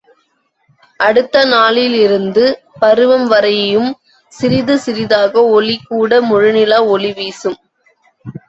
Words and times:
அடுத்த 0.99 1.43
நாளிலிருந்து 1.45 2.45
பருவம் 2.79 3.27
வரையும் 3.27 3.91
சிறிது 4.31 4.77
சிறிதாக 4.79 5.43
ஒளிகூட 5.55 6.21
முழுநிலா 6.29 6.79
ஒளி 6.93 7.11
வீசும். 7.13 7.59